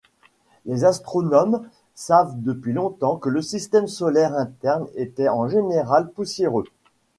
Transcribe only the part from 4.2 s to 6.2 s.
interne était en général